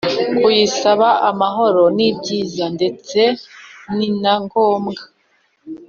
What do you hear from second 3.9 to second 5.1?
ni na ngombwa